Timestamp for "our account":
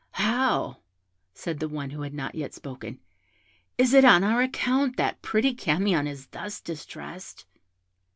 4.23-4.97